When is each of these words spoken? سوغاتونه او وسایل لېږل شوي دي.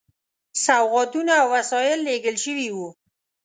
سوغاتونه 0.65 1.33
او 1.41 1.47
وسایل 1.55 1.99
لېږل 2.07 2.35
شوي 2.43 2.65
دي. 2.73 2.81